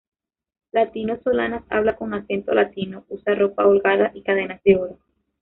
[0.71, 4.97] Latino Solanas habla con acento "latino", usa ropa holgada y cadenas de oro.